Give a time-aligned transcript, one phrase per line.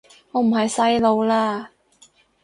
[0.31, 1.67] 我唔係細路喇